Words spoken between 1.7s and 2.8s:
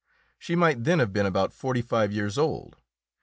five years old.